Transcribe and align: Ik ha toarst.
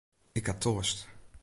Ik 0.39 0.45
ha 0.47 0.53
toarst. 0.57 0.99